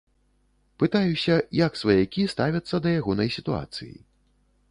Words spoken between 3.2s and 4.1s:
сітуацыі.